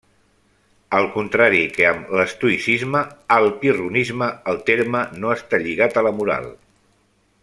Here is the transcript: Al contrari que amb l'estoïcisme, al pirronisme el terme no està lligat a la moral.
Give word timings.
Al 0.99 1.09
contrari 1.17 1.59
que 1.75 1.85
amb 1.89 2.15
l'estoïcisme, 2.19 3.03
al 3.37 3.47
pirronisme 3.65 4.31
el 4.55 4.59
terme 4.71 5.05
no 5.23 5.33
està 5.37 5.61
lligat 5.67 6.01
a 6.03 6.09
la 6.09 6.15
moral. 6.23 6.53